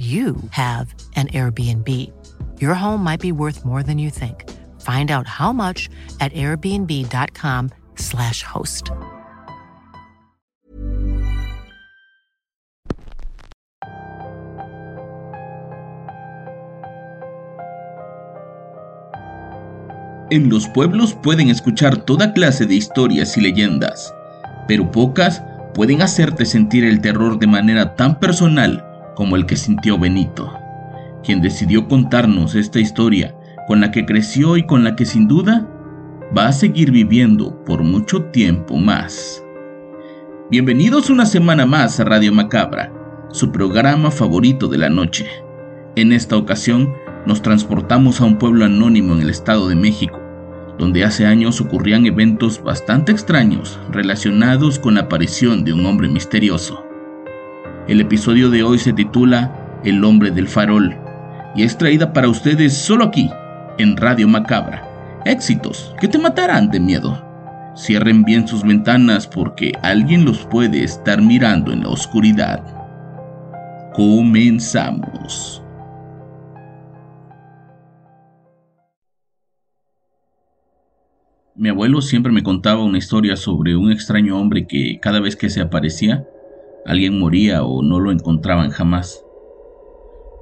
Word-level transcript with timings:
you 0.00 0.36
have 0.52 0.94
an 1.14 1.28
Airbnb. 1.28 1.86
Your 2.58 2.74
home 2.74 3.04
might 3.04 3.20
be 3.20 3.32
worth 3.32 3.66
more 3.66 3.82
than 3.82 3.98
you 3.98 4.08
think. 4.08 4.48
Find 4.80 5.10
out 5.10 5.26
how 5.26 5.52
much 5.52 5.90
at 6.20 6.32
airbnb.com/slash 6.32 8.42
host. 8.42 8.90
En 20.30 20.48
los 20.48 20.66
pueblos 20.68 21.12
pueden 21.12 21.50
escuchar 21.50 22.06
toda 22.06 22.32
clase 22.32 22.64
de 22.64 22.76
historias 22.76 23.36
y 23.36 23.42
leyendas, 23.42 24.14
pero 24.66 24.90
pocas 24.90 25.42
pueden 25.74 26.00
hacerte 26.00 26.46
sentir 26.46 26.84
el 26.84 27.02
terror 27.02 27.38
de 27.38 27.48
manera 27.48 27.96
tan 27.96 28.18
personal 28.18 28.86
como 29.20 29.36
el 29.36 29.44
que 29.44 29.56
sintió 29.56 29.98
Benito, 29.98 30.50
quien 31.22 31.42
decidió 31.42 31.86
contarnos 31.88 32.54
esta 32.54 32.80
historia 32.80 33.34
con 33.68 33.82
la 33.82 33.90
que 33.90 34.06
creció 34.06 34.56
y 34.56 34.64
con 34.64 34.82
la 34.82 34.96
que 34.96 35.04
sin 35.04 35.28
duda 35.28 35.68
va 36.34 36.46
a 36.46 36.52
seguir 36.52 36.90
viviendo 36.90 37.62
por 37.66 37.82
mucho 37.82 38.22
tiempo 38.30 38.78
más. 38.78 39.44
Bienvenidos 40.50 41.10
una 41.10 41.26
semana 41.26 41.66
más 41.66 42.00
a 42.00 42.04
Radio 42.04 42.32
Macabra, 42.32 42.94
su 43.30 43.52
programa 43.52 44.10
favorito 44.10 44.68
de 44.68 44.78
la 44.78 44.88
noche. 44.88 45.26
En 45.96 46.12
esta 46.12 46.38
ocasión 46.38 46.90
nos 47.26 47.42
transportamos 47.42 48.22
a 48.22 48.24
un 48.24 48.38
pueblo 48.38 48.64
anónimo 48.64 49.12
en 49.12 49.20
el 49.20 49.28
Estado 49.28 49.68
de 49.68 49.76
México, 49.76 50.18
donde 50.78 51.04
hace 51.04 51.26
años 51.26 51.60
ocurrían 51.60 52.06
eventos 52.06 52.62
bastante 52.62 53.12
extraños 53.12 53.78
relacionados 53.90 54.78
con 54.78 54.94
la 54.94 55.02
aparición 55.02 55.62
de 55.62 55.74
un 55.74 55.84
hombre 55.84 56.08
misterioso. 56.08 56.86
El 57.90 58.00
episodio 58.00 58.50
de 58.50 58.62
hoy 58.62 58.78
se 58.78 58.92
titula 58.92 59.80
El 59.82 60.04
hombre 60.04 60.30
del 60.30 60.46
farol 60.46 60.96
y 61.56 61.64
es 61.64 61.76
traída 61.76 62.12
para 62.12 62.28
ustedes 62.28 62.72
solo 62.72 63.06
aquí, 63.06 63.28
en 63.78 63.96
Radio 63.96 64.28
Macabra. 64.28 65.20
Éxitos 65.24 65.92
que 66.00 66.06
te 66.06 66.16
matarán 66.16 66.70
de 66.70 66.78
miedo. 66.78 67.20
Cierren 67.76 68.22
bien 68.22 68.46
sus 68.46 68.62
ventanas 68.62 69.26
porque 69.26 69.72
alguien 69.82 70.24
los 70.24 70.46
puede 70.46 70.84
estar 70.84 71.20
mirando 71.20 71.72
en 71.72 71.80
la 71.82 71.88
oscuridad. 71.88 72.62
Comenzamos. 73.92 75.60
Mi 81.56 81.70
abuelo 81.70 82.00
siempre 82.02 82.30
me 82.30 82.44
contaba 82.44 82.84
una 82.84 82.98
historia 82.98 83.34
sobre 83.34 83.74
un 83.74 83.90
extraño 83.90 84.38
hombre 84.38 84.68
que 84.68 85.00
cada 85.02 85.18
vez 85.18 85.34
que 85.34 85.50
se 85.50 85.60
aparecía, 85.60 86.24
alguien 86.86 87.18
moría 87.18 87.62
o 87.62 87.82
no 87.82 88.00
lo 88.00 88.10
encontraban 88.10 88.70
jamás. 88.70 89.24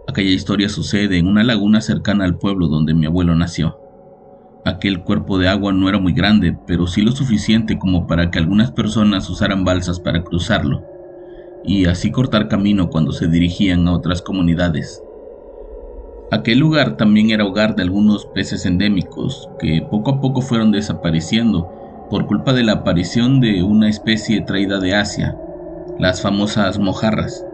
Aquella 0.07 0.31
historia 0.31 0.69
sucede 0.69 1.19
en 1.19 1.27
una 1.27 1.45
laguna 1.45 1.81
cercana 1.81 2.25
al 2.25 2.39
pueblo 2.39 2.69
donde 2.69 2.95
mi 2.95 3.07
abuelo 3.07 3.35
nació. 3.35 3.79
Aquel 4.65 5.03
cuerpo 5.03 5.39
de 5.39 5.49
agua 5.49 5.73
no 5.73 5.89
era 5.89 5.99
muy 5.99 6.13
grande, 6.13 6.57
pero 6.67 6.87
sí 6.87 7.03
lo 7.03 7.13
suficiente 7.13 7.79
como 7.79 8.07
para 8.07 8.31
que 8.31 8.39
algunas 8.39 8.71
personas 8.73 9.29
usaran 9.31 9.65
balsas 9.65 10.01
para 10.01 10.25
cruzarlo, 10.25 10.83
y 11.65 11.87
así 11.87 12.11
cortar 12.11 12.49
camino 12.49 12.91
cuando 12.91 13.13
se 13.13 13.29
dirigían 13.29 13.87
a 13.87 13.93
otras 13.93 14.23
comunidades. 14.23 15.03
Aquel 16.31 16.59
lugar 16.59 16.97
también 16.97 17.31
era 17.31 17.47
hogar 17.47 17.75
de 17.75 17.83
algunos 17.83 18.27
peces 18.27 18.67
endémicos 18.67 19.49
que 19.59 19.87
poco 19.91 20.11
a 20.11 20.21
poco 20.21 20.43
fueron 20.43 20.73
desapareciendo 20.73 21.71
por 22.11 22.27
culpa 22.27 22.53
de 22.53 22.65
la 22.65 22.73
aparición 22.73 23.41
de 23.41 23.63
una 23.63 23.89
especie 23.89 24.43
traída 24.43 24.79
de 24.81 24.95
Asia, 24.95 25.39
las 25.99 26.23
famosas 26.23 26.79
mojarras. 26.79 27.45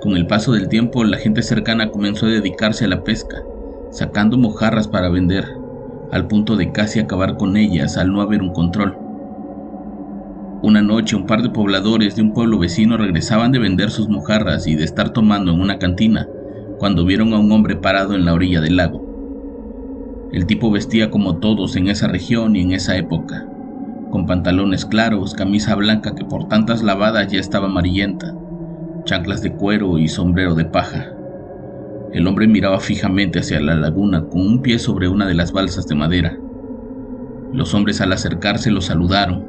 Con 0.00 0.16
el 0.16 0.26
paso 0.26 0.52
del 0.52 0.68
tiempo 0.68 1.04
la 1.04 1.18
gente 1.18 1.42
cercana 1.42 1.90
comenzó 1.90 2.26
a 2.26 2.30
dedicarse 2.30 2.84
a 2.84 2.88
la 2.88 3.04
pesca, 3.04 3.42
sacando 3.90 4.36
mojarras 4.36 4.88
para 4.88 5.08
vender, 5.08 5.46
al 6.10 6.26
punto 6.26 6.56
de 6.56 6.72
casi 6.72 7.00
acabar 7.00 7.36
con 7.36 7.56
ellas 7.56 7.96
al 7.96 8.12
no 8.12 8.20
haber 8.20 8.42
un 8.42 8.52
control. 8.52 8.96
Una 10.62 10.82
noche 10.82 11.16
un 11.16 11.26
par 11.26 11.42
de 11.42 11.50
pobladores 11.50 12.16
de 12.16 12.22
un 12.22 12.34
pueblo 12.34 12.58
vecino 12.58 12.98
regresaban 12.98 13.52
de 13.52 13.58
vender 13.58 13.90
sus 13.90 14.08
mojarras 14.08 14.66
y 14.66 14.74
de 14.74 14.84
estar 14.84 15.10
tomando 15.10 15.52
en 15.52 15.60
una 15.60 15.78
cantina, 15.78 16.28
cuando 16.78 17.04
vieron 17.04 17.32
a 17.32 17.38
un 17.38 17.50
hombre 17.52 17.76
parado 17.76 18.14
en 18.14 18.26
la 18.26 18.34
orilla 18.34 18.60
del 18.60 18.76
lago. 18.76 19.06
El 20.32 20.46
tipo 20.46 20.70
vestía 20.70 21.10
como 21.10 21.38
todos 21.38 21.76
en 21.76 21.88
esa 21.88 22.08
región 22.08 22.56
y 22.56 22.62
en 22.62 22.72
esa 22.72 22.96
época, 22.96 23.49
con 24.10 24.26
pantalones 24.26 24.84
claros, 24.84 25.34
camisa 25.34 25.74
blanca 25.74 26.14
que 26.14 26.24
por 26.24 26.48
tantas 26.48 26.82
lavadas 26.82 27.30
ya 27.30 27.40
estaba 27.40 27.66
amarillenta, 27.66 28.34
chanclas 29.04 29.42
de 29.42 29.52
cuero 29.52 29.98
y 29.98 30.08
sombrero 30.08 30.54
de 30.54 30.64
paja. 30.64 31.12
El 32.12 32.26
hombre 32.26 32.48
miraba 32.48 32.80
fijamente 32.80 33.38
hacia 33.38 33.60
la 33.60 33.76
laguna 33.76 34.24
con 34.24 34.40
un 34.40 34.62
pie 34.62 34.78
sobre 34.78 35.08
una 35.08 35.26
de 35.26 35.34
las 35.34 35.52
balsas 35.52 35.86
de 35.86 35.94
madera. 35.94 36.36
Los 37.52 37.72
hombres 37.72 38.00
al 38.00 38.12
acercarse 38.12 38.70
lo 38.70 38.80
saludaron. 38.80 39.44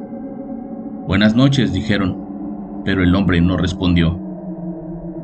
Buenas 1.08 1.36
noches, 1.36 1.74
dijeron, 1.74 2.82
pero 2.86 3.04
el 3.04 3.16
hombre 3.16 3.42
no 3.42 3.58
respondió. 3.58 4.16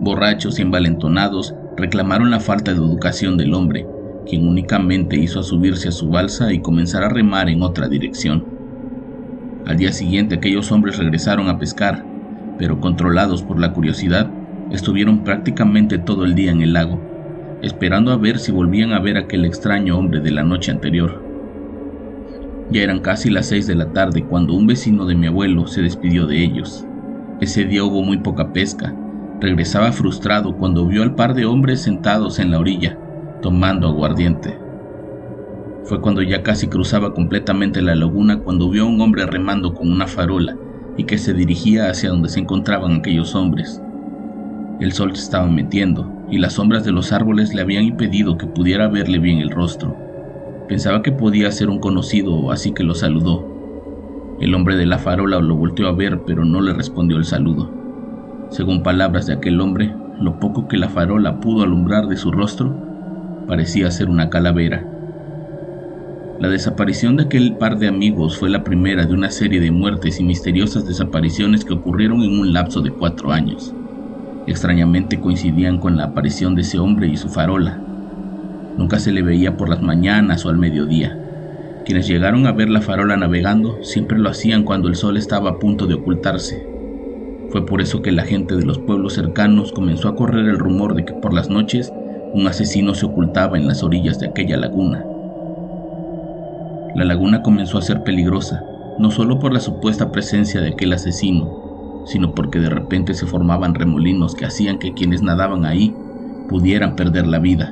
Borrachos 0.02 0.60
y 0.60 0.64
envalentonados, 0.64 1.56
reclamaron 1.76 2.32
la 2.32 2.40
falta 2.40 2.72
de 2.74 2.78
educación 2.78 3.38
del 3.38 3.54
hombre, 3.54 3.88
quien 4.28 4.48
únicamente 4.48 5.18
hizo 5.18 5.44
subirse 5.44 5.90
a 5.90 5.92
su 5.92 6.10
balsa 6.10 6.52
y 6.52 6.60
comenzar 6.60 7.04
a 7.04 7.10
remar 7.10 7.50
en 7.50 7.62
otra 7.62 7.88
dirección. 7.88 8.57
Al 9.68 9.78
día 9.78 9.92
siguiente 9.92 10.36
aquellos 10.36 10.72
hombres 10.72 10.98
regresaron 10.98 11.50
a 11.50 11.60
pescar, 11.60 12.06
pero 12.58 12.80
controlados 12.80 13.44
por 13.44 13.60
la 13.60 13.74
curiosidad, 13.74 14.32
estuvieron 14.72 15.24
prácticamente 15.24 15.98
todo 15.98 16.24
el 16.24 16.36
día 16.36 16.52
en 16.52 16.62
el 16.62 16.74
lago, 16.74 17.00
esperando 17.62 18.12
a 18.12 18.18
ver 18.18 18.40
si 18.40 18.52
volvían 18.52 18.94
a 18.94 19.00
ver 19.00 19.18
aquel 19.18 19.46
extraño 19.46 19.98
hombre 19.98 20.22
de 20.22 20.32
la 20.32 20.44
noche 20.44 20.72
anterior. 20.72 21.22
Ya 22.72 22.82
eran 22.82 23.00
casi 23.00 23.30
las 23.30 23.48
seis 23.48 23.68
de 23.68 23.76
la 23.76 23.92
tarde 23.92 24.24
cuando 24.24 24.54
un 24.54 24.68
vecino 24.68 25.06
de 25.06 25.16
mi 25.16 25.28
abuelo 25.28 25.68
se 25.68 25.82
despidió 25.82 26.26
de 26.28 26.44
ellos. 26.44 26.86
Ese 27.40 27.66
día 27.66 27.84
hubo 27.84 28.02
muy 28.04 28.18
poca 28.18 28.52
pesca, 28.52 28.96
Regresaba 29.40 29.92
frustrado 29.92 30.58
cuando 30.58 30.88
vio 30.88 31.04
al 31.04 31.14
par 31.14 31.36
de 31.36 31.46
hombres 31.46 31.84
sentados 31.84 32.40
en 32.40 32.50
la 32.50 32.60
orilla, 32.60 32.98
tomando 33.40 33.88
aguardiente. 33.88 34.58
Fue 35.88 36.02
cuando 36.02 36.22
ya 36.22 36.44
casi 36.44 36.68
cruzaba 36.68 37.14
completamente 37.14 37.82
la 37.82 37.96
laguna 37.96 38.42
cuando 38.42 38.70
vio 38.70 38.84
a 38.84 38.88
un 38.88 39.00
hombre 39.00 39.26
remando 39.26 39.74
con 39.74 39.90
una 39.90 40.06
farola 40.06 40.58
y 40.98 41.06
que 41.06 41.18
se 41.18 41.34
dirigía 41.34 41.90
hacia 41.90 42.10
donde 42.10 42.28
se 42.28 42.42
encontraban 42.42 42.92
aquellos 42.92 43.36
hombres. 43.36 43.82
El 44.82 44.92
sol 44.92 45.16
se 45.16 45.24
estaba 45.24 45.48
metiendo 45.48 46.12
y 46.30 46.40
las 46.40 46.54
sombras 46.56 46.84
de 46.84 46.92
los 46.92 47.14
árboles 47.14 47.54
le 47.54 47.62
habían 47.62 47.86
impedido 47.86 48.38
que 48.38 48.48
pudiera 48.48 48.90
verle 48.90 49.20
bien 49.20 49.38
el 49.38 49.50
rostro. 49.50 49.96
Pensaba 50.68 51.02
que 51.02 51.14
podía 51.14 51.50
ser 51.54 51.70
un 51.70 51.80
conocido, 51.80 52.52
así 52.52 52.74
que 52.74 52.84
lo 52.84 52.94
saludó. 52.94 53.48
El 54.42 54.56
hombre 54.56 54.76
de 54.76 54.88
la 54.88 55.00
farola 55.00 55.40
lo 55.40 55.56
volteó 55.56 55.88
a 55.88 55.94
ver, 55.94 56.24
pero 56.28 56.44
no 56.44 56.60
le 56.60 56.74
respondió 56.74 57.16
el 57.16 57.24
saludo. 57.24 57.72
Según 58.50 58.84
palabras 58.84 59.26
de 59.26 59.36
aquel 59.36 59.62
hombre, 59.62 59.96
lo 60.20 60.38
poco 60.38 60.68
que 60.68 60.76
la 60.76 60.90
farola 60.90 61.40
pudo 61.40 61.64
alumbrar 61.64 62.08
de 62.08 62.18
su 62.18 62.30
rostro 62.34 62.76
parecía 63.48 63.90
ser 63.90 64.10
una 64.10 64.30
calavera. 64.30 64.97
La 66.40 66.50
desaparición 66.50 67.18
de 67.18 67.24
aquel 67.24 67.58
par 67.58 67.80
de 67.80 67.88
amigos 67.88 68.38
fue 68.38 68.50
la 68.50 68.64
primera 68.64 69.06
de 69.06 69.14
una 69.14 69.32
serie 69.32 69.60
de 69.60 69.72
muertes 69.72 70.20
y 70.20 70.24
misteriosas 70.24 70.86
desapariciones 70.86 71.66
que 71.66 71.74
ocurrieron 71.74 72.22
en 72.22 72.40
un 72.40 72.54
lapso 72.54 72.82
de 72.82 72.92
cuatro 72.92 73.32
años. 73.32 73.74
Extrañamente 74.46 75.20
coincidían 75.20 75.80
con 75.80 75.98
la 75.98 76.06
aparición 76.06 76.56
de 76.56 76.62
ese 76.62 76.80
hombre 76.80 77.08
y 77.08 77.18
su 77.18 77.30
farola. 77.30 77.80
Nunca 78.78 79.00
se 79.00 79.12
le 79.12 79.24
veía 79.24 79.58
por 79.58 79.70
las 79.70 79.82
mañanas 79.82 80.46
o 80.46 80.50
al 80.50 80.58
mediodía. 80.58 81.18
Quienes 81.86 82.08
llegaron 82.08 82.46
a 82.46 82.52
ver 82.52 82.70
la 82.70 82.82
farola 82.82 83.18
navegando 83.18 83.84
siempre 83.84 84.20
lo 84.20 84.30
hacían 84.30 84.64
cuando 84.64 84.88
el 84.88 84.96
sol 84.96 85.18
estaba 85.18 85.52
a 85.52 85.60
punto 85.60 85.88
de 85.88 85.96
ocultarse 85.96 86.78
fue 87.50 87.66
por 87.66 87.82
eso 87.82 88.02
que 88.02 88.12
la 88.12 88.24
gente 88.24 88.56
de 88.56 88.66
los 88.66 88.78
pueblos 88.78 89.14
cercanos 89.14 89.72
comenzó 89.72 90.10
a 90.10 90.16
correr 90.16 90.46
el 90.46 90.60
rumor 90.60 90.96
de 90.96 91.06
que 91.06 91.14
por 91.14 91.34
las 91.34 91.50
noches 91.50 91.94
un 92.34 92.46
asesino 92.46 92.94
se 92.94 93.06
ocultaba 93.06 93.58
en 93.58 93.68
las 93.68 93.84
orillas 93.84 94.20
de 94.20 94.28
aquella 94.28 94.58
laguna. 94.58 95.06
La 96.98 97.06
laguna 97.06 97.44
comenzó 97.44 97.78
a 97.78 97.84
ser 97.84 98.02
peligrosa, 98.02 98.64
no 98.98 99.12
solo 99.12 99.38
por 99.38 99.54
la 99.54 99.60
supuesta 99.60 100.12
presencia 100.12 100.62
de 100.62 100.70
aquel 100.70 100.94
asesino, 100.94 102.04
sino 102.08 102.34
porque 102.34 102.60
de 102.60 102.72
repente 102.72 103.14
se 103.14 103.28
formaban 103.28 103.76
remolinos 103.76 104.34
que 104.34 104.46
hacían 104.46 104.80
que 104.80 104.96
quienes 104.96 105.22
nadaban 105.22 105.64
ahí 105.64 105.94
pudieran 106.50 106.96
perder 106.96 107.28
la 107.28 107.38
vida, 107.38 107.72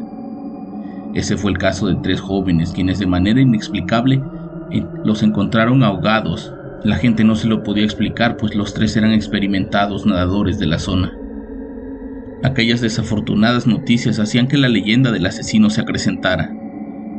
Ese 1.16 1.38
fue 1.38 1.50
el 1.50 1.58
caso 1.58 1.88
de 1.88 1.96
tres 1.96 2.22
jóvenes 2.22 2.72
quienes 2.72 3.00
de 3.00 3.08
manera 3.08 3.42
inexplicable 3.42 4.22
eh, 4.70 4.86
los 5.04 5.24
encontraron 5.24 5.82
ahogados. 5.82 6.54
La 6.84 6.98
gente 6.98 7.24
no 7.24 7.36
se 7.36 7.48
lo 7.48 7.64
podía 7.64 7.84
explicar 7.84 8.38
pues 8.38 8.54
los 8.54 8.76
tres 8.76 8.96
eran 8.96 9.12
experimentados 9.12 10.06
nadadores 10.06 10.60
de 10.60 10.68
la 10.68 10.78
zona. 10.78 11.18
Aquellas 12.44 12.80
desafortunadas 12.82 13.66
noticias 13.66 14.20
hacían 14.20 14.48
que 14.48 14.58
la 14.58 14.70
leyenda 14.70 15.12
del 15.12 15.26
asesino 15.26 15.72
se 15.72 15.82
acrecentara. 15.82 16.52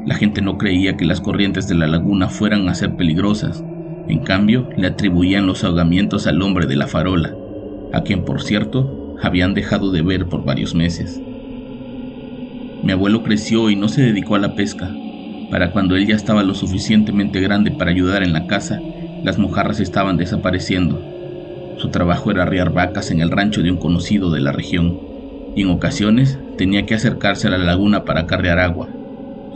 La 0.06 0.14
gente 0.14 0.41
no 0.41 0.56
creía 0.56 0.97
que 0.97 1.05
las 1.05 1.20
corrientes 1.20 1.67
de 1.67 1.75
la 1.75 1.88
laguna 1.88 2.29
fueran 2.29 2.69
a 2.69 2.76
ser 2.76 2.94
peligrosas. 2.94 3.64
En 4.06 4.20
cambio, 4.20 4.69
le 4.76 4.87
atribuían 4.87 5.49
los 5.49 5.64
ahogamientos 5.64 6.29
al 6.29 6.41
hombre 6.43 6.67
de 6.67 6.76
la 6.76 6.87
farola, 6.87 7.35
a 7.93 8.03
quien 8.03 8.25
por 8.25 8.41
cierto 8.41 9.17
habían 9.20 9.53
dejado 9.53 9.91
de 9.91 10.03
ver 10.03 10.26
por 10.26 10.44
varios 10.44 10.76
meses. 10.76 11.20
Mi 12.85 12.93
abuelo 12.93 13.25
creció 13.25 13.69
y 13.69 13.75
no 13.75 13.88
se 13.88 14.03
dedicó 14.03 14.37
a 14.37 14.38
la 14.38 14.55
pesca. 14.55 14.94
Para 15.50 15.73
cuando 15.73 15.97
él 15.97 16.06
ya 16.06 16.14
estaba 16.14 16.44
lo 16.44 16.55
suficientemente 16.55 17.41
grande 17.41 17.73
para 17.73 17.91
ayudar 17.91 18.23
en 18.23 18.32
la 18.32 18.47
casa, 18.47 18.81
las 19.25 19.38
mojarras 19.38 19.81
estaban 19.81 20.17
desapareciendo. 20.19 21.02
Su 21.79 21.88
trabajo 21.88 22.31
era 22.31 22.44
arriar 22.44 22.73
vacas 22.73 23.11
en 23.11 23.20
el 23.20 23.32
rancho 23.32 23.61
de 23.61 23.73
un 23.73 23.79
conocido 23.79 24.31
de 24.31 24.41
la 24.41 24.52
región, 24.52 25.00
y 25.56 25.62
en 25.62 25.70
ocasiones 25.70 26.38
tenía 26.56 26.87
que 26.87 26.94
acercarse 26.94 27.49
a 27.49 27.50
la 27.50 27.59
laguna 27.59 28.05
para 28.05 28.26
carrear 28.26 28.61
agua. 28.61 28.88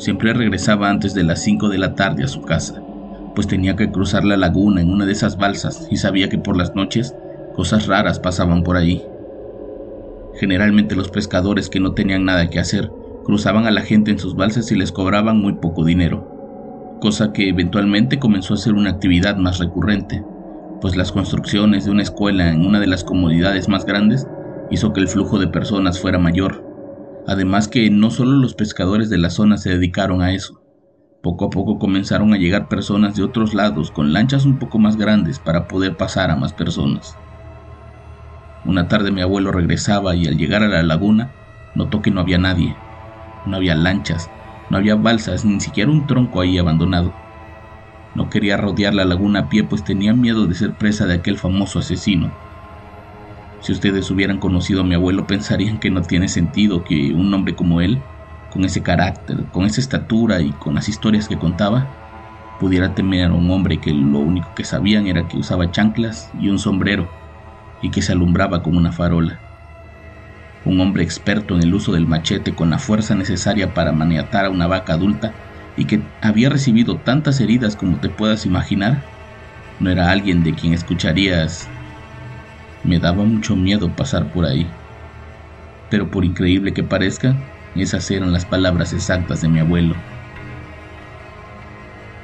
Siempre 0.01 0.33
regresaba 0.33 0.89
antes 0.89 1.13
de 1.13 1.25
las 1.25 1.43
5 1.43 1.69
de 1.69 1.77
la 1.77 1.95
tarde 1.95 2.25
a 2.25 2.29
su 2.29 2.41
casa, 2.41 2.83
pues 3.35 3.47
tenía 3.47 3.77
que 3.77 3.93
cruzar 3.93 4.25
la 4.25 4.39
laguna 4.39 4.81
en 4.81 4.91
una 4.91 5.05
de 5.05 5.13
esas 5.13 5.37
balsas 5.37 5.89
y 5.91 5.99
sabía 5.99 6.31
que 6.31 6.39
por 6.39 6.57
las 6.57 6.75
noches 6.75 7.15
cosas 7.55 7.87
raras 7.87 8.19
pasaban 8.19 8.63
por 8.63 8.79
ahí. 8.79 9.05
Generalmente 10.37 10.97
los 10.97 11.11
pescadores 11.11 11.69
que 11.69 11.81
no 11.81 11.93
tenían 11.93 12.25
nada 12.25 12.49
que 12.49 12.59
hacer 12.59 12.91
cruzaban 13.25 13.67
a 13.67 13.71
la 13.71 13.83
gente 13.83 14.11
en 14.11 14.19
sus 14.19 14.37
balsas 14.37 14.73
y 14.73 14.75
les 14.75 14.91
cobraban 14.91 15.37
muy 15.37 15.57
poco 15.57 15.85
dinero, 15.85 16.97
cosa 17.03 17.35
que 17.35 17.51
eventualmente 17.51 18.19
comenzó 18.19 18.55
a 18.55 18.57
ser 18.57 18.73
una 18.73 18.89
actividad 18.89 19.37
más 19.37 19.59
recurrente, 19.59 20.25
pues 20.81 20.97
las 20.97 21.13
construcciones 21.13 21.85
de 21.85 21.91
una 21.91 22.05
escuela 22.05 22.49
en 22.49 22.65
una 22.65 22.81
de 22.81 22.87
las 22.87 23.05
comunidades 23.05 23.69
más 23.69 23.85
grandes 23.85 24.27
hizo 24.71 24.95
que 24.95 25.01
el 25.01 25.09
flujo 25.09 25.39
de 25.39 25.49
personas 25.49 26.01
fuera 26.01 26.19
mayor 26.19 26.70
Además 27.31 27.69
que 27.69 27.89
no 27.91 28.11
solo 28.11 28.33
los 28.39 28.55
pescadores 28.55 29.09
de 29.09 29.17
la 29.17 29.31
zona 29.31 29.57
se 29.57 29.71
dedicaron 29.71 30.21
a 30.21 30.35
eso. 30.35 30.65
Poco 31.23 31.45
a 31.45 31.51
poco 31.51 31.79
comenzaron 31.79 32.35
a 32.35 32.37
llegar 32.37 32.67
personas 32.67 33.15
de 33.15 33.23
otros 33.23 33.55
lados 33.55 33.93
con 33.93 34.13
lanchas 34.13 34.47
un 34.47 34.59
poco 34.59 34.81
más 34.81 34.97
grandes 34.97 35.39
para 35.39 35.69
poder 35.69 35.97
pasar 35.97 36.33
a 36.33 36.37
más 36.37 36.55
personas. 36.55 37.21
Una 38.65 38.89
tarde 38.89 39.13
mi 39.13 39.21
abuelo 39.21 39.53
regresaba 39.53 40.17
y 40.17 40.27
al 40.27 40.39
llegar 40.39 40.65
a 40.65 40.69
la 40.69 40.83
laguna 40.83 41.31
notó 41.73 42.03
que 42.03 42.11
no 42.11 42.21
había 42.21 42.39
nadie. 42.39 42.81
No 43.45 43.59
había 43.59 43.77
lanchas, 43.77 44.33
no 44.69 44.79
había 44.79 44.97
balsas, 44.97 45.45
ni 45.45 45.61
siquiera 45.61 45.89
un 45.89 46.09
tronco 46.09 46.41
ahí 46.41 46.59
abandonado. 46.59 47.15
No 48.13 48.29
quería 48.29 48.57
rodear 48.57 48.93
la 48.93 49.05
laguna 49.05 49.39
a 49.39 49.49
pie 49.49 49.63
pues 49.63 49.85
tenía 49.85 50.15
miedo 50.15 50.49
de 50.49 50.57
ser 50.57 50.75
presa 50.75 51.07
de 51.07 51.15
aquel 51.15 51.39
famoso 51.39 51.79
asesino. 51.79 52.33
Si 53.61 53.73
ustedes 53.73 54.11
hubieran 54.11 54.39
conocido 54.39 54.81
a 54.81 54.85
mi 54.85 54.95
abuelo 54.95 55.27
pensarían 55.27 55.79
que 55.79 55.91
no 55.91 56.01
tiene 56.01 56.29
sentido 56.29 56.83
que 56.83 57.13
un 57.13 57.33
hombre 57.35 57.55
como 57.55 57.83
él, 57.83 58.07
con 58.49 58.65
ese 58.65 58.83
carácter, 58.83 59.51
con 59.51 59.67
esa 59.67 59.83
estatura 59.83 60.41
y 60.41 60.55
con 60.55 60.75
las 60.75 60.89
historias 60.89 61.29
que 61.29 61.39
contaba, 61.39 61.95
pudiera 62.59 62.95
temer 62.95 63.27
a 63.31 63.35
un 63.35 63.51
hombre 63.51 63.79
que 63.79 63.93
lo 63.93 64.21
único 64.21 64.55
que 64.55 64.65
sabían 64.65 65.07
era 65.07 65.29
que 65.29 65.37
usaba 65.37 65.71
chanclas 65.71 66.31
y 66.33 66.49
un 66.49 66.59
sombrero 66.59 67.13
y 67.83 67.91
que 67.91 68.01
se 68.01 68.13
alumbraba 68.13 68.63
con 68.63 68.77
una 68.77 68.93
farola. 68.93 69.43
Un 70.65 70.81
hombre 70.81 71.03
experto 71.03 71.55
en 71.55 71.63
el 71.63 71.75
uso 71.75 71.93
del 71.93 72.07
machete 72.07 72.55
con 72.55 72.71
la 72.71 72.79
fuerza 72.79 73.15
necesaria 73.15 73.75
para 73.75 73.93
maniatar 73.93 74.47
a 74.47 74.51
una 74.51 74.69
vaca 74.69 74.95
adulta 74.95 75.37
y 75.77 75.87
que 75.87 76.09
había 76.23 76.49
recibido 76.49 77.03
tantas 77.03 77.41
heridas 77.41 77.77
como 77.77 78.01
te 78.01 78.09
puedas 78.09 78.47
imaginar, 78.47 79.11
no 79.79 79.91
era 79.91 80.11
alguien 80.11 80.43
de 80.43 80.55
quien 80.55 80.73
escucharías 80.73 81.75
me 82.85 82.99
daba 82.99 83.25
mucho 83.25 83.57
miedo 83.57 83.91
pasar 83.95 84.33
por 84.33 84.45
ahí. 84.45 84.67
Pero 85.91 86.11
por 86.11 86.25
increíble 86.25 86.73
que 86.73 86.83
parezca, 86.83 87.37
esas 87.75 88.11
eran 88.11 88.33
las 88.33 88.47
palabras 88.47 88.93
exactas 88.93 89.43
de 89.43 89.49
mi 89.49 89.61
abuelo. 89.61 89.95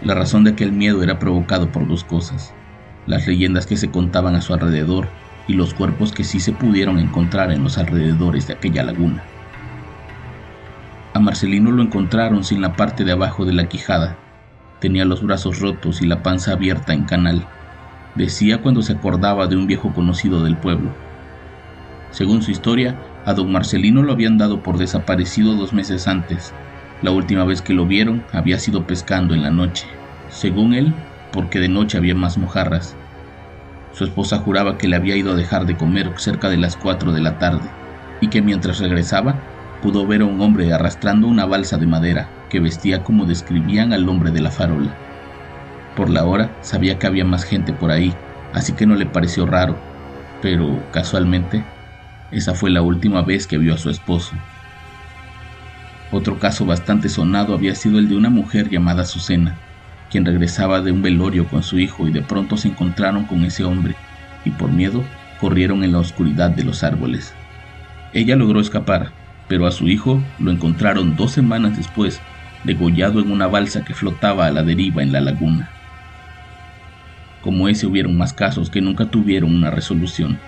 La 0.03 0.15
razón 0.15 0.45
de 0.45 0.51
aquel 0.51 0.73
miedo 0.73 1.03
era 1.03 1.19
provocado 1.19 1.71
por 1.71 1.87
dos 1.87 2.05
cosas, 2.05 2.55
las 3.07 3.27
leyendas 3.27 3.67
que 3.67 3.77
se 3.77 3.91
contaban 3.91 4.35
a 4.35 4.41
su 4.41 4.55
alrededor 4.55 5.09
y 5.49 5.55
los 5.55 5.75
cuerpos 5.75 6.13
que 6.13 6.25
sí 6.25 6.41
se 6.41 6.53
pudieron 6.53 6.99
encontrar 6.99 7.53
en 7.53 7.63
los 7.63 7.79
alrededores 7.79 8.47
de 8.47 8.55
aquella 8.55 8.83
laguna. 8.83 9.25
A 11.15 11.21
Marcelino 11.21 11.71
lo 11.71 11.83
encontraron 11.83 12.45
sin 12.45 12.61
la 12.61 12.77
parte 12.77 13.05
de 13.05 13.13
abajo 13.13 13.45
de 13.45 13.53
la 13.53 13.69
quijada, 13.69 14.17
tenía 14.81 15.05
los 15.05 15.23
brazos 15.23 15.61
rotos 15.61 16.03
y 16.03 16.07
la 16.07 16.23
panza 16.23 16.53
abierta 16.53 16.93
en 16.93 17.05
canal 17.05 17.47
decía 18.17 18.63
cuando 18.63 18.83
se 18.83 18.95
acordaba 18.95 19.47
de 19.47 19.57
un 19.57 19.67
viejo 19.67 19.93
conocido 19.93 20.43
del 20.43 20.57
pueblo. 20.57 20.91
Según 22.11 22.43
su 22.43 22.51
historia, 22.51 22.97
a 23.25 23.35
don 23.35 23.53
Marcelino 23.53 24.03
lo 24.03 24.13
habían 24.13 24.39
dado 24.39 24.63
por 24.63 24.79
desaparecido 24.79 25.55
dos 25.55 25.73
meses 25.73 26.09
antes. 26.09 26.55
La 27.03 27.11
última 27.11 27.45
vez 27.45 27.61
que 27.61 27.75
lo 27.75 27.87
vieron 27.87 28.25
había 28.33 28.59
sido 28.59 28.87
pescando 28.87 29.35
en 29.35 29.43
la 29.43 29.51
noche, 29.51 29.87
según 30.31 30.75
él, 30.75 30.95
porque 31.33 31.61
de 31.61 31.69
noche 31.69 31.99
había 31.99 32.15
más 32.15 32.39
mojarras. 32.39 32.97
Su 33.93 34.05
esposa 34.05 34.39
juraba 34.39 34.79
que 34.79 34.89
le 34.89 34.97
había 34.97 35.17
ido 35.17 35.33
a 35.33 35.37
dejar 35.37 35.67
de 35.67 35.77
comer 35.77 36.13
cerca 36.17 36.49
de 36.49 36.57
las 36.57 36.77
cuatro 36.77 37.13
de 37.13 37.21
la 37.21 37.39
tarde 37.39 37.69
y 38.21 38.29
que 38.29 38.43
mientras 38.43 38.79
regresaba 38.79 39.43
pudo 39.83 40.07
ver 40.07 40.23
a 40.23 40.27
un 40.27 40.41
hombre 40.41 40.73
arrastrando 40.73 41.29
una 41.29 41.45
balsa 41.45 41.77
de 41.77 41.87
madera 41.87 42.31
que 42.49 42.61
vestía 42.61 43.03
como 43.03 43.27
describían 43.27 43.93
al 43.93 44.09
hombre 44.09 44.31
de 44.31 44.41
la 44.41 44.51
farola. 44.51 45.06
Por 45.97 46.11
la 46.11 46.27
hora 46.27 46.51
sabía 46.61 46.99
que 46.99 47.07
había 47.07 47.25
más 47.25 47.45
gente 47.45 47.73
por 47.73 47.91
ahí, 47.91 48.15
así 48.53 48.75
que 48.75 48.85
no 48.85 48.97
le 48.97 49.07
pareció 49.07 49.47
raro, 49.47 49.79
pero 50.43 50.83
casualmente 50.93 51.65
esa 52.31 52.55
fue 52.55 52.71
la 52.71 52.83
última 52.83 53.23
vez 53.23 53.47
que 53.47 53.57
vio 53.57 53.73
a 53.73 53.79
su 53.79 53.89
esposo. 53.89 54.37
Otro 56.13 56.39
caso 56.39 56.67
bastante 56.67 57.09
sonado 57.09 57.55
había 57.55 57.75
sido 57.75 57.99
el 57.99 58.11
de 58.11 58.17
una 58.17 58.29
mujer 58.29 58.69
llamada 58.69 59.03
Azucena, 59.03 59.57
quien 60.11 60.27
regresaba 60.27 60.83
de 60.83 60.93
un 60.93 61.01
velorio 61.01 61.47
con 61.49 61.63
su 61.63 61.79
hijo 61.79 62.07
y 62.07 62.13
de 62.13 62.23
pronto 62.23 62.59
se 62.59 62.69
encontraron 62.69 63.25
con 63.25 63.45
ese 63.45 63.65
hombre 63.65 63.97
y 64.45 64.51
por 64.51 64.71
miedo 64.71 65.03
corrieron 65.41 65.83
en 65.83 65.93
la 65.93 65.99
oscuridad 65.99 66.51
de 66.51 66.65
los 66.65 66.85
árboles. 66.85 67.33
Ella 68.13 68.37
logró 68.37 68.61
escapar, 68.61 69.13
pero 69.49 69.67
a 69.67 69.71
su 69.71 69.89
hijo 69.89 70.23
lo 70.39 70.51
encontraron 70.51 71.17
dos 71.17 71.33
semanas 71.33 71.77
después, 71.77 72.21
degollado 72.65 73.21
en 73.21 73.31
una 73.31 73.47
balsa 73.47 73.83
que 73.83 73.95
flotaba 73.95 74.47
a 74.47 74.51
la 74.51 74.63
deriva 74.63 75.03
en 75.03 75.13
la 75.13 75.21
laguna. 75.21 75.71
Como 77.47 77.69
ese 77.69 77.87
hubieron 77.87 78.19
más 78.19 78.33
casos 78.33 78.71
que 78.71 78.81
nunca 78.81 79.09
tuvieron 79.09 79.55
una 79.55 79.71
resolución. 79.71 80.41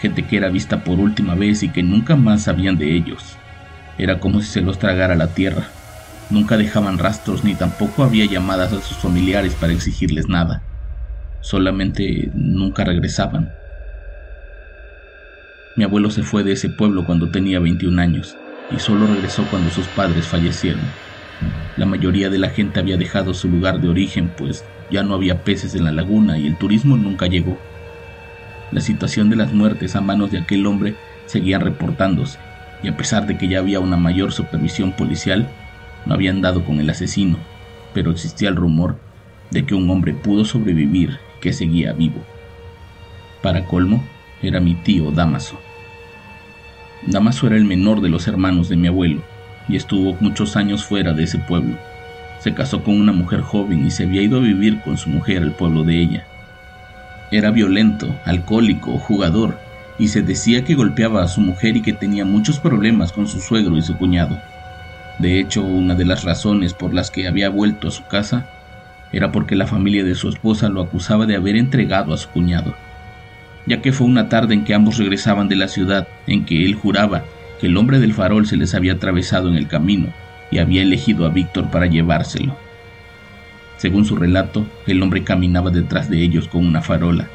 Gente 0.00 0.26
que 0.26 0.38
era 0.38 0.48
vista 0.48 0.82
por 0.82 0.98
última 0.98 1.34
vez 1.34 1.62
y 1.62 1.70
que 1.70 1.82
nunca 1.82 2.16
más 2.16 2.44
sabían 2.44 2.78
de 2.78 2.96
ellos. 2.96 3.36
Era 3.98 4.18
como 4.18 4.40
si 4.40 4.48
se 4.48 4.62
los 4.62 4.78
tragara 4.78 5.14
la 5.14 5.34
tierra. 5.34 5.68
Nunca 6.30 6.56
dejaban 6.56 6.96
rastros 6.96 7.44
ni 7.44 7.54
tampoco 7.54 8.02
había 8.02 8.24
llamadas 8.24 8.72
a 8.72 8.80
sus 8.80 8.96
familiares 8.96 9.54
para 9.56 9.74
exigirles 9.74 10.26
nada. 10.26 10.62
Solamente 11.42 12.30
nunca 12.32 12.82
regresaban. 12.82 13.50
Mi 15.76 15.84
abuelo 15.84 16.10
se 16.10 16.22
fue 16.22 16.44
de 16.44 16.52
ese 16.52 16.70
pueblo 16.70 17.04
cuando 17.04 17.28
tenía 17.30 17.60
21 17.60 18.00
años 18.00 18.34
y 18.70 18.78
solo 18.78 19.06
regresó 19.06 19.44
cuando 19.50 19.68
sus 19.68 19.86
padres 19.88 20.26
fallecieron. 20.28 20.80
La 21.76 21.86
mayoría 21.86 22.28
de 22.28 22.38
la 22.38 22.50
gente 22.50 22.80
había 22.80 22.96
dejado 22.96 23.34
su 23.34 23.48
lugar 23.48 23.80
de 23.80 23.88
origen, 23.88 24.30
pues 24.36 24.64
ya 24.90 25.02
no 25.02 25.14
había 25.14 25.42
peces 25.42 25.74
en 25.74 25.84
la 25.84 25.92
laguna 25.92 26.38
y 26.38 26.46
el 26.46 26.56
turismo 26.56 26.96
nunca 26.96 27.26
llegó. 27.26 27.58
La 28.70 28.80
situación 28.80 29.30
de 29.30 29.36
las 29.36 29.52
muertes 29.52 29.96
a 29.96 30.00
manos 30.00 30.30
de 30.30 30.38
aquel 30.38 30.66
hombre 30.66 30.94
seguía 31.26 31.58
reportándose, 31.58 32.38
y 32.82 32.88
a 32.88 32.96
pesar 32.96 33.26
de 33.26 33.38
que 33.38 33.48
ya 33.48 33.58
había 33.58 33.80
una 33.80 33.96
mayor 33.96 34.32
supervisión 34.32 34.92
policial, 34.92 35.48
no 36.06 36.14
habían 36.14 36.40
dado 36.40 36.64
con 36.64 36.80
el 36.80 36.90
asesino, 36.90 37.38
pero 37.94 38.10
existía 38.10 38.48
el 38.48 38.56
rumor 38.56 38.96
de 39.50 39.64
que 39.64 39.74
un 39.74 39.88
hombre 39.90 40.14
pudo 40.14 40.44
sobrevivir 40.44 41.18
que 41.40 41.52
seguía 41.52 41.92
vivo. 41.92 42.22
Para 43.42 43.64
colmo, 43.64 44.02
era 44.42 44.60
mi 44.60 44.74
tío 44.74 45.10
Damaso. 45.10 45.58
Damaso 47.06 47.46
era 47.46 47.56
el 47.56 47.64
menor 47.64 48.00
de 48.00 48.08
los 48.08 48.28
hermanos 48.28 48.68
de 48.68 48.76
mi 48.76 48.88
abuelo, 48.88 49.22
y 49.68 49.76
estuvo 49.76 50.16
muchos 50.20 50.56
años 50.56 50.84
fuera 50.84 51.12
de 51.12 51.24
ese 51.24 51.38
pueblo. 51.38 51.76
Se 52.40 52.54
casó 52.54 52.82
con 52.82 53.00
una 53.00 53.12
mujer 53.12 53.40
joven 53.40 53.86
y 53.86 53.90
se 53.90 54.04
había 54.04 54.22
ido 54.22 54.38
a 54.38 54.42
vivir 54.42 54.80
con 54.80 54.96
su 54.96 55.10
mujer 55.10 55.42
al 55.42 55.52
pueblo 55.52 55.84
de 55.84 56.00
ella. 56.00 56.26
Era 57.30 57.50
violento, 57.50 58.14
alcohólico, 58.24 58.98
jugador, 58.98 59.58
y 59.98 60.08
se 60.08 60.22
decía 60.22 60.64
que 60.64 60.74
golpeaba 60.74 61.22
a 61.22 61.28
su 61.28 61.40
mujer 61.40 61.76
y 61.76 61.82
que 61.82 61.92
tenía 61.92 62.24
muchos 62.24 62.58
problemas 62.58 63.12
con 63.12 63.28
su 63.28 63.40
suegro 63.40 63.76
y 63.76 63.82
su 63.82 63.96
cuñado. 63.96 64.38
De 65.18 65.38
hecho, 65.38 65.62
una 65.62 65.94
de 65.94 66.04
las 66.04 66.24
razones 66.24 66.74
por 66.74 66.92
las 66.92 67.10
que 67.10 67.28
había 67.28 67.48
vuelto 67.48 67.88
a 67.88 67.92
su 67.92 68.04
casa 68.06 68.46
era 69.12 69.30
porque 69.30 69.54
la 69.54 69.66
familia 69.66 70.04
de 70.04 70.14
su 70.14 70.28
esposa 70.28 70.68
lo 70.68 70.80
acusaba 70.80 71.26
de 71.26 71.36
haber 71.36 71.56
entregado 71.56 72.12
a 72.12 72.16
su 72.16 72.28
cuñado, 72.30 72.74
ya 73.66 73.80
que 73.80 73.92
fue 73.92 74.06
una 74.06 74.28
tarde 74.28 74.54
en 74.54 74.64
que 74.64 74.74
ambos 74.74 74.98
regresaban 74.98 75.48
de 75.48 75.56
la 75.56 75.68
ciudad 75.68 76.08
en 76.26 76.44
que 76.44 76.64
él 76.64 76.74
juraba 76.74 77.22
que 77.62 77.68
el 77.68 77.76
hombre 77.76 78.00
del 78.00 78.12
farol 78.12 78.44
se 78.44 78.56
les 78.56 78.74
había 78.74 78.94
atravesado 78.94 79.48
en 79.48 79.54
el 79.54 79.68
camino 79.68 80.12
y 80.50 80.58
había 80.58 80.82
elegido 80.82 81.24
a 81.24 81.28
Víctor 81.28 81.70
para 81.70 81.86
llevárselo. 81.86 82.56
Según 83.76 84.04
su 84.04 84.16
relato, 84.16 84.66
el 84.88 85.00
hombre 85.00 85.22
caminaba 85.22 85.70
detrás 85.70 86.10
de 86.10 86.24
ellos 86.24 86.48
con 86.48 86.66
una 86.66 86.82
farola. 86.82 87.28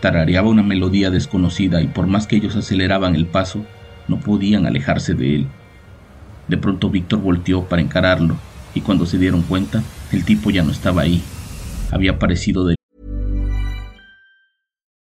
Tarareaba 0.00 0.48
una 0.48 0.62
melodía 0.62 1.10
desconocida 1.10 1.82
y 1.82 1.86
por 1.86 2.06
más 2.06 2.26
que 2.26 2.36
ellos 2.36 2.56
aceleraban 2.56 3.14
el 3.14 3.26
paso, 3.26 3.62
no 4.08 4.18
podían 4.20 4.64
alejarse 4.64 5.12
de 5.12 5.34
él. 5.34 5.46
De 6.48 6.56
pronto 6.56 6.88
Víctor 6.88 7.20
volteó 7.20 7.64
para 7.64 7.82
encararlo 7.82 8.38
y 8.74 8.80
cuando 8.80 9.04
se 9.04 9.18
dieron 9.18 9.42
cuenta, 9.42 9.82
el 10.12 10.24
tipo 10.24 10.48
ya 10.48 10.62
no 10.62 10.70
estaba 10.72 11.02
ahí. 11.02 11.20
Había 11.90 12.12
aparecido 12.12 12.64
de 12.64 12.77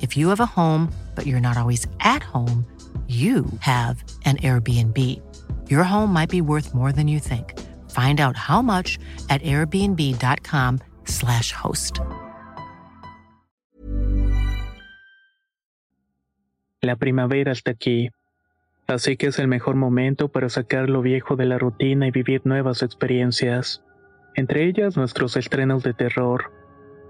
If 0.00 0.16
you 0.16 0.28
have 0.28 0.38
a 0.40 0.46
home, 0.46 0.92
but 1.14 1.26
you're 1.26 1.40
not 1.40 1.56
always 1.56 1.86
at 2.00 2.22
home, 2.22 2.64
you 3.08 3.44
have 3.60 4.02
an 4.24 4.36
Airbnb. 4.38 4.98
Your 5.70 5.84
home 5.84 6.12
might 6.12 6.28
be 6.28 6.40
worth 6.40 6.74
more 6.74 6.90
than 6.90 7.06
you 7.06 7.20
think. 7.20 7.54
Find 7.90 8.20
out 8.20 8.36
how 8.36 8.60
much 8.62 8.98
at 9.30 9.40
airbnb.com/slash 9.42 11.52
host. 11.52 12.00
La 16.82 16.96
primavera 16.96 17.52
está 17.52 17.70
aquí, 17.70 18.10
así 18.86 19.16
que 19.16 19.28
es 19.28 19.38
el 19.38 19.48
mejor 19.48 19.76
momento 19.76 20.28
para 20.28 20.48
sacar 20.48 20.90
lo 20.90 21.02
viejo 21.02 21.36
de 21.36 21.46
la 21.46 21.58
rutina 21.58 22.08
y 22.08 22.10
vivir 22.10 22.42
nuevas 22.44 22.82
experiencias, 22.82 23.82
entre 24.34 24.64
ellas 24.64 24.96
nuestros 24.96 25.36
estrenos 25.36 25.82
de 25.82 25.94
terror 25.94 26.52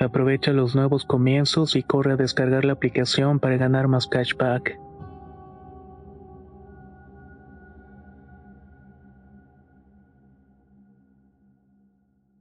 Aprovecha 0.00 0.52
los 0.52 0.76
nuevos 0.76 1.04
comienzos 1.04 1.74
y 1.74 1.82
corre 1.82 2.12
a 2.12 2.16
descargar 2.16 2.64
la 2.64 2.74
aplicación 2.74 3.40
para 3.40 3.56
ganar 3.56 3.88
más 3.88 4.06
cashback. 4.06 4.78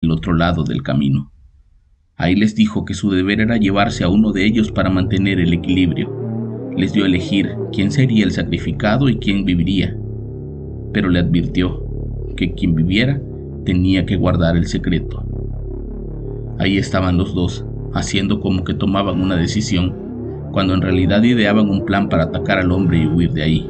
El 0.01 0.11
otro 0.11 0.33
lado 0.33 0.63
del 0.63 0.83
camino. 0.83 1.31
Ahí 2.15 2.35
les 2.35 2.55
dijo 2.55 2.85
que 2.85 2.93
su 2.93 3.09
deber 3.09 3.41
era 3.41 3.57
llevarse 3.57 4.03
a 4.03 4.09
uno 4.09 4.31
de 4.31 4.45
ellos 4.45 4.71
para 4.71 4.91
mantener 4.91 5.39
el 5.39 5.51
equilibrio. 5.51 6.71
Les 6.77 6.93
dio 6.93 7.05
a 7.05 7.07
elegir 7.07 7.55
quién 7.73 7.91
sería 7.91 8.23
el 8.23 8.31
sacrificado 8.31 9.09
y 9.09 9.17
quién 9.17 9.45
viviría. 9.45 9.97
Pero 10.93 11.09
le 11.09 11.19
advirtió 11.19 11.83
que 12.35 12.53
quien 12.53 12.75
viviera 12.75 13.19
tenía 13.65 14.05
que 14.05 14.15
guardar 14.15 14.55
el 14.55 14.67
secreto. 14.67 15.26
Ahí 16.59 16.77
estaban 16.77 17.17
los 17.17 17.35
dos, 17.35 17.65
haciendo 17.93 18.39
como 18.39 18.63
que 18.63 18.73
tomaban 18.73 19.21
una 19.21 19.35
decisión, 19.35 19.93
cuando 20.51 20.73
en 20.73 20.81
realidad 20.81 21.21
ideaban 21.23 21.69
un 21.69 21.85
plan 21.85 22.09
para 22.09 22.23
atacar 22.23 22.57
al 22.57 22.71
hombre 22.71 22.97
y 22.97 23.07
huir 23.07 23.31
de 23.31 23.43
ahí. 23.43 23.69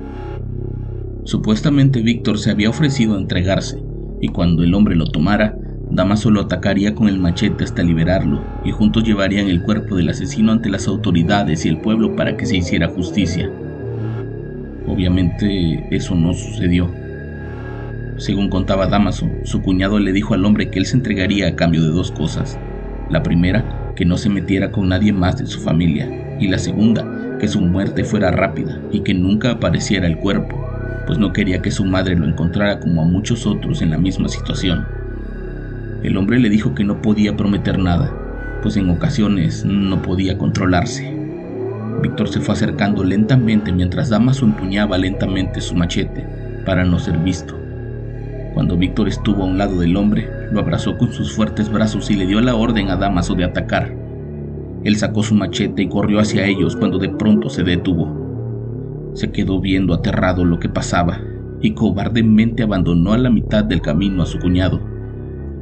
Supuestamente 1.26 2.02
Víctor 2.02 2.40
se 2.40 2.52
había 2.52 2.70
ofrecido 2.70 3.16
a 3.16 3.20
entregarse, 3.20 3.84
y 4.22 4.30
cuando 4.30 4.64
el 4.64 4.74
hombre 4.74 4.96
lo 4.96 5.08
tomara, 5.08 5.58
Damaso 5.90 6.32
lo 6.32 6.42
atacaría 6.42 6.96
con 6.96 7.08
el 7.08 7.20
machete 7.20 7.64
hasta 7.64 7.84
liberarlo, 7.84 8.42
y 8.64 8.72
juntos 8.72 9.04
llevarían 9.04 9.48
el 9.48 9.64
cuerpo 9.64 9.96
del 9.96 10.10
asesino 10.10 10.52
ante 10.52 10.70
las 10.70 10.88
autoridades 10.88 11.66
y 11.66 11.70
el 11.70 11.80
pueblo 11.80 12.16
para 12.16 12.36
que 12.38 12.46
se 12.46 12.58
hiciera 12.58 12.88
justicia. 12.88 13.50
Obviamente 14.86 15.88
eso 15.92 16.16
no 16.16 16.34
sucedió. 16.34 16.90
Según 18.18 18.50
contaba 18.50 18.88
Damaso, 18.88 19.28
su 19.44 19.62
cuñado 19.62 20.00
le 20.00 20.12
dijo 20.12 20.34
al 20.34 20.44
hombre 20.46 20.70
que 20.70 20.80
él 20.80 20.86
se 20.86 20.98
entregaría 20.98 21.48
a 21.48 21.56
cambio 21.56 21.84
de 21.84 21.90
dos 21.90 22.12
cosas. 22.12 22.60
La 23.10 23.24
primera, 23.24 23.94
que 23.96 24.06
no 24.06 24.18
se 24.18 24.30
metiera 24.30 24.72
con 24.72 24.90
nadie 24.90 25.14
más 25.14 25.38
de 25.38 25.46
su 25.46 25.60
familia. 25.60 26.38
Y 26.40 26.48
la 26.48 26.60
segunda, 26.60 27.38
que 27.40 27.48
su 27.48 27.62
muerte 27.62 28.04
fuera 28.04 28.32
rápida 28.32 28.80
y 28.92 29.02
que 29.02 29.14
nunca 29.14 29.52
apareciera 29.52 30.08
el 30.08 30.18
cuerpo, 30.18 30.64
pues 31.06 31.18
no 31.18 31.34
quería 31.34 31.62
que 31.62 31.72
su 31.72 31.86
madre 31.86 32.16
lo 32.16 32.26
encontrara 32.26 32.80
como 32.80 33.02
a 33.02 33.06
muchos 33.06 33.46
otros 33.46 33.82
en 33.82 33.92
la 33.92 33.98
misma 33.98 34.28
situación. 34.28 34.86
El 36.04 36.18
hombre 36.18 36.40
le 36.40 36.50
dijo 36.50 36.76
que 36.76 36.84
no 36.84 37.02
podía 37.02 37.36
prometer 37.36 37.80
nada, 37.80 38.12
pues 38.62 38.78
en 38.78 38.90
ocasiones 38.90 39.66
no 39.66 40.02
podía 40.02 40.38
controlarse. 40.38 41.16
Víctor 42.02 42.28
se 42.28 42.42
fue 42.42 42.54
acercando 42.54 43.04
lentamente 43.04 43.72
mientras 43.72 44.10
Damaso 44.10 44.46
empuñaba 44.46 44.98
lentamente 44.98 45.62
su 45.62 45.76
machete 45.76 46.26
para 46.66 46.84
no 46.84 47.00
ser 47.00 47.18
visto. 47.18 47.60
Cuando 48.54 48.78
Víctor 48.78 49.08
estuvo 49.08 49.44
a 49.44 49.48
un 49.48 49.58
lado 49.58 49.80
del 49.80 49.96
hombre, 49.96 50.30
lo 50.52 50.60
abrazó 50.60 50.98
con 50.98 51.12
sus 51.12 51.34
fuertes 51.34 51.72
brazos 51.72 52.10
y 52.10 52.16
le 52.16 52.26
dio 52.26 52.42
la 52.42 52.56
orden 52.56 52.90
a 52.90 52.96
Damaso 52.96 53.36
de 53.36 53.44
atacar. 53.44 53.94
Él 54.84 54.96
sacó 54.96 55.24
su 55.24 55.36
machete 55.36 55.84
y 55.84 55.90
corrió 55.90 56.20
hacia 56.20 56.46
ellos 56.46 56.76
cuando 56.76 56.98
de 57.00 57.10
pronto 57.10 57.50
se 57.50 57.64
detuvo. 57.64 59.12
Se 59.14 59.32
quedó 59.32 59.60
viendo 59.60 59.94
aterrado 59.94 60.46
lo 60.46 60.60
que 60.60 60.70
pasaba 60.70 61.20
y 61.62 61.72
cobardemente 61.72 62.64
abandonó 62.64 63.14
a 63.14 63.18
la 63.18 63.30
mitad 63.30 63.64
del 63.64 63.82
camino 63.82 64.24
a 64.24 64.28
su 64.28 64.40
cuñado, 64.40 64.80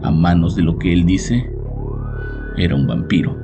a 0.04 0.12
manos 0.12 0.56
de 0.56 0.64
lo 0.64 0.78
que 0.78 0.94
él 0.94 1.06
dice 1.06 1.50
era 2.58 2.76
un 2.76 2.88
vampiro. 2.88 3.36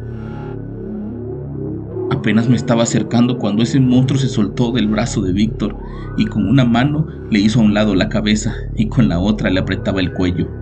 Apenas 2.11 2.47
me 2.49 2.55
estaba 2.55 2.83
acercando 2.83 3.37
cuando 3.37 3.63
ese 3.63 3.79
monstruo 3.79 4.19
se 4.19 4.27
soltó 4.27 4.71
del 4.71 4.87
brazo 4.87 5.21
de 5.21 5.33
Víctor 5.33 5.75
y 6.17 6.25
con 6.25 6.47
una 6.47 6.65
mano 6.65 7.07
le 7.29 7.39
hizo 7.39 7.59
a 7.59 7.63
un 7.63 7.73
lado 7.73 7.95
la 7.95 8.09
cabeza 8.09 8.53
y 8.75 8.87
con 8.87 9.09
la 9.09 9.19
otra 9.19 9.49
le 9.49 9.59
apretaba 9.59 10.01
el 10.01 10.13
cuello. 10.13 10.60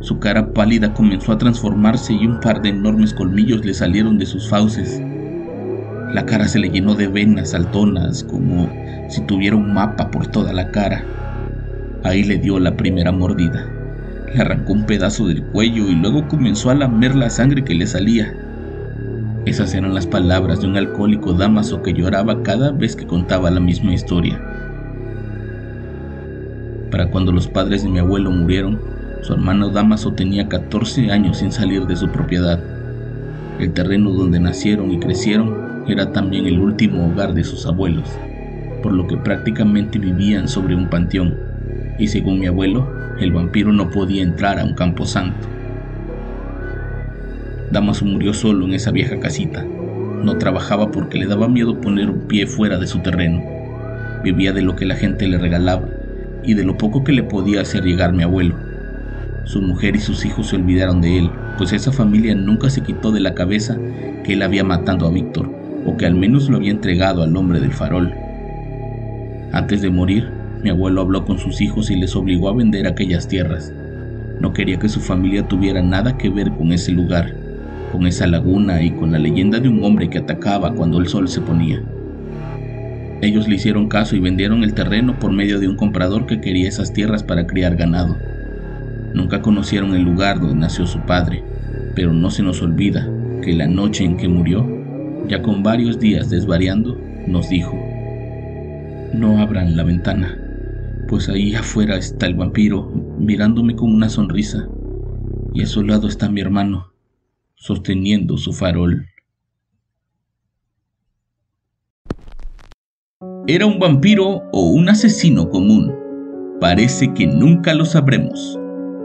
Su 0.00 0.18
cara 0.18 0.54
pálida 0.54 0.94
comenzó 0.94 1.32
a 1.32 1.38
transformarse 1.38 2.14
y 2.14 2.26
un 2.26 2.40
par 2.40 2.62
de 2.62 2.70
enormes 2.70 3.12
colmillos 3.12 3.64
le 3.66 3.74
salieron 3.74 4.16
de 4.16 4.24
sus 4.24 4.48
fauces. 4.48 5.00
La 6.14 6.24
cara 6.24 6.48
se 6.48 6.58
le 6.58 6.70
llenó 6.70 6.94
de 6.94 7.06
venas 7.06 7.50
saltonas, 7.50 8.24
como 8.24 8.68
si 9.10 9.20
tuviera 9.26 9.56
un 9.56 9.74
mapa 9.74 10.10
por 10.10 10.26
toda 10.26 10.54
la 10.54 10.70
cara. 10.70 11.04
Ahí 12.02 12.24
le 12.24 12.38
dio 12.38 12.58
la 12.58 12.76
primera 12.76 13.12
mordida. 13.12 13.68
Le 14.34 14.40
arrancó 14.40 14.72
un 14.72 14.86
pedazo 14.86 15.26
del 15.28 15.42
cuello 15.42 15.86
y 15.88 15.94
luego 15.94 16.26
comenzó 16.28 16.70
a 16.70 16.74
lamer 16.74 17.14
la 17.14 17.28
sangre 17.28 17.62
que 17.62 17.74
le 17.74 17.86
salía. 17.86 18.34
Esas 19.44 19.74
eran 19.74 19.94
las 19.94 20.06
palabras 20.06 20.62
de 20.62 20.66
un 20.66 20.76
alcohólico 20.76 21.34
Damaso 21.34 21.82
que 21.82 21.92
lloraba 21.92 22.42
cada 22.42 22.72
vez 22.72 22.96
que 22.96 23.06
contaba 23.06 23.50
la 23.50 23.60
misma 23.60 23.92
historia. 23.92 24.40
Para 26.90 27.10
cuando 27.10 27.32
los 27.32 27.48
padres 27.48 27.82
de 27.82 27.90
mi 27.90 27.98
abuelo 27.98 28.30
murieron, 28.30 28.80
su 29.22 29.34
hermano 29.34 29.70
Damaso 29.70 30.12
tenía 30.12 30.48
14 30.48 31.10
años 31.10 31.38
sin 31.38 31.52
salir 31.52 31.86
de 31.86 31.96
su 31.96 32.08
propiedad. 32.08 32.60
El 33.58 33.72
terreno 33.72 34.10
donde 34.10 34.40
nacieron 34.40 34.90
y 34.90 34.98
crecieron 34.98 35.84
era 35.86 36.12
también 36.12 36.46
el 36.46 36.58
último 36.58 37.06
hogar 37.06 37.34
de 37.34 37.44
sus 37.44 37.66
abuelos, 37.66 38.08
por 38.82 38.92
lo 38.92 39.06
que 39.06 39.16
prácticamente 39.16 39.98
vivían 39.98 40.48
sobre 40.48 40.74
un 40.74 40.88
panteón, 40.88 41.36
y 41.98 42.08
según 42.08 42.40
mi 42.40 42.46
abuelo, 42.46 42.88
el 43.20 43.32
vampiro 43.32 43.72
no 43.72 43.90
podía 43.90 44.22
entrar 44.22 44.58
a 44.58 44.64
un 44.64 44.74
campo 44.74 45.04
santo. 45.04 45.46
Damaso 47.70 48.04
murió 48.06 48.32
solo 48.32 48.64
en 48.64 48.74
esa 48.74 48.90
vieja 48.90 49.20
casita. 49.20 49.64
No 49.64 50.38
trabajaba 50.38 50.90
porque 50.90 51.18
le 51.18 51.26
daba 51.26 51.46
miedo 51.46 51.80
poner 51.80 52.10
un 52.10 52.20
pie 52.20 52.46
fuera 52.46 52.78
de 52.78 52.86
su 52.86 53.00
terreno. 53.00 53.42
Vivía 54.24 54.52
de 54.52 54.62
lo 54.62 54.74
que 54.76 54.86
la 54.86 54.96
gente 54.96 55.28
le 55.28 55.38
regalaba 55.38 55.86
y 56.42 56.54
de 56.54 56.64
lo 56.64 56.76
poco 56.76 57.04
que 57.04 57.12
le 57.12 57.22
podía 57.22 57.60
hacer 57.60 57.84
llegar 57.84 58.12
mi 58.12 58.22
abuelo. 58.22 58.69
Su 59.44 59.62
mujer 59.62 59.96
y 59.96 60.00
sus 60.00 60.24
hijos 60.24 60.48
se 60.48 60.56
olvidaron 60.56 61.00
de 61.00 61.18
él, 61.18 61.30
pues 61.58 61.72
esa 61.72 61.92
familia 61.92 62.34
nunca 62.34 62.70
se 62.70 62.82
quitó 62.82 63.10
de 63.10 63.20
la 63.20 63.34
cabeza 63.34 63.78
que 64.24 64.34
él 64.34 64.42
había 64.42 64.64
matado 64.64 65.06
a 65.06 65.10
Víctor 65.10 65.50
o 65.86 65.96
que 65.96 66.06
al 66.06 66.14
menos 66.14 66.48
lo 66.48 66.58
había 66.58 66.70
entregado 66.70 67.22
al 67.22 67.36
hombre 67.36 67.60
del 67.60 67.72
farol. 67.72 68.12
Antes 69.52 69.82
de 69.82 69.90
morir, 69.90 70.30
mi 70.62 70.70
abuelo 70.70 71.00
habló 71.00 71.24
con 71.24 71.38
sus 71.38 71.60
hijos 71.60 71.90
y 71.90 71.96
les 71.96 72.14
obligó 72.14 72.48
a 72.48 72.54
vender 72.54 72.86
aquellas 72.86 73.26
tierras. 73.28 73.72
No 74.40 74.52
quería 74.52 74.78
que 74.78 74.88
su 74.88 75.00
familia 75.00 75.48
tuviera 75.48 75.82
nada 75.82 76.16
que 76.16 76.28
ver 76.28 76.50
con 76.52 76.72
ese 76.72 76.92
lugar, 76.92 77.34
con 77.92 78.06
esa 78.06 78.26
laguna 78.26 78.82
y 78.82 78.90
con 78.90 79.12
la 79.12 79.18
leyenda 79.18 79.58
de 79.58 79.68
un 79.68 79.82
hombre 79.82 80.08
que 80.08 80.18
atacaba 80.18 80.74
cuando 80.74 80.98
el 80.98 81.08
sol 81.08 81.28
se 81.28 81.40
ponía. 81.40 81.82
Ellos 83.22 83.48
le 83.48 83.56
hicieron 83.56 83.88
caso 83.88 84.16
y 84.16 84.20
vendieron 84.20 84.64
el 84.64 84.74
terreno 84.74 85.18
por 85.18 85.32
medio 85.32 85.60
de 85.60 85.68
un 85.68 85.76
comprador 85.76 86.26
que 86.26 86.40
quería 86.40 86.68
esas 86.68 86.92
tierras 86.92 87.22
para 87.22 87.46
criar 87.46 87.76
ganado. 87.76 88.16
Nunca 89.14 89.42
conocieron 89.42 89.94
el 89.94 90.02
lugar 90.02 90.40
donde 90.40 90.56
nació 90.56 90.86
su 90.86 91.00
padre, 91.00 91.42
pero 91.94 92.12
no 92.12 92.30
se 92.30 92.42
nos 92.42 92.62
olvida 92.62 93.08
que 93.42 93.52
la 93.52 93.66
noche 93.66 94.04
en 94.04 94.16
que 94.16 94.28
murió 94.28 94.66
ya 95.28 95.42
con 95.42 95.62
varios 95.62 95.98
días 95.98 96.28
desvariando, 96.30 96.98
nos 97.26 97.48
dijo, 97.48 97.72
no 99.14 99.38
abran 99.38 99.76
la 99.76 99.84
ventana, 99.84 100.36
pues 101.08 101.28
ahí 101.28 101.54
afuera 101.54 101.96
está 101.96 102.26
el 102.26 102.34
vampiro 102.34 102.90
mirándome 103.18 103.76
con 103.76 103.92
una 103.92 104.08
sonrisa, 104.08 104.68
y 105.52 105.62
a 105.62 105.66
su 105.66 105.84
lado 105.84 106.08
está 106.08 106.28
mi 106.28 106.40
hermano, 106.40 106.92
sosteniendo 107.54 108.36
su 108.38 108.52
farol. 108.52 109.06
¿Era 113.46 113.66
un 113.66 113.78
vampiro 113.78 114.42
o 114.52 114.70
un 114.70 114.88
asesino 114.88 115.48
común? 115.48 115.92
Parece 116.60 117.12
que 117.14 117.26
nunca 117.26 117.74
lo 117.74 117.84
sabremos, 117.84 118.59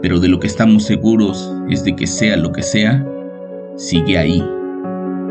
pero 0.06 0.20
de 0.20 0.28
lo 0.28 0.38
que 0.38 0.46
estamos 0.46 0.84
seguros 0.84 1.52
es 1.68 1.82
de 1.82 1.96
que 1.96 2.06
sea 2.06 2.36
lo 2.36 2.52
que 2.52 2.62
sea, 2.62 3.04
sigue 3.76 4.16
ahí 4.16 4.40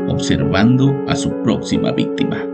observando 0.09 0.93
a 1.07 1.15
su 1.15 1.31
próxima 1.43 1.93
víctima. 1.93 2.45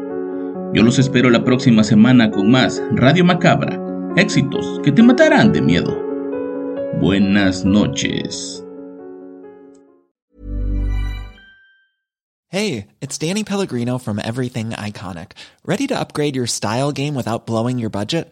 Yo 0.72 0.84
los 0.84 1.00
espero 1.00 1.32
la 1.32 1.44
próxima 1.44 1.84
semana 1.84 2.30
con 2.30 2.52
más 2.52 2.80
Radio 2.92 3.26
Macabra, 3.26 3.82
éxitos 4.18 4.80
que 4.84 4.92
te 4.92 5.02
matarán 5.02 5.52
de 5.52 5.64
miedo. 5.64 6.00
Buenas 7.02 7.66
noches. 7.66 8.64
Hey, 12.50 12.86
it's 13.02 13.18
Danny 13.18 13.44
Pellegrino 13.44 13.98
from 13.98 14.20
Everything 14.20 14.70
Iconic. 14.70 15.32
Ready 15.66 15.88
to 15.88 16.00
upgrade 16.00 16.36
your 16.36 16.46
style 16.46 16.92
game 16.92 17.16
without 17.16 17.48
blowing 17.48 17.80
your 17.80 17.90
budget? 17.90 18.32